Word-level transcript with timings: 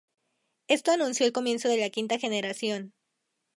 Esto 0.67 0.89
anunció 0.89 1.27
el 1.27 1.31
comienzo 1.31 1.69
de 1.69 1.77
la 1.77 1.91
quinta 1.91 2.17
generación. 2.17 2.95